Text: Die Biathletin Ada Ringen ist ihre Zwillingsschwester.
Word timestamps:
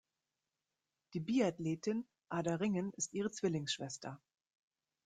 Die 1.13 1.19
Biathletin 1.19 2.07
Ada 2.27 2.55
Ringen 2.55 2.91
ist 2.93 3.13
ihre 3.13 3.29
Zwillingsschwester. 3.29 4.19